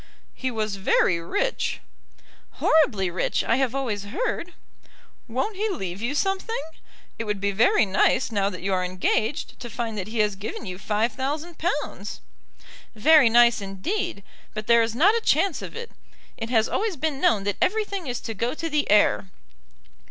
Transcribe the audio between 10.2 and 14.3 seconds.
given you five thousand pounds." "Very nice indeed;